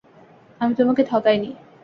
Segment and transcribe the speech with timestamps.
[0.61, 1.49] আমি তোমাকে ঠকাইনি।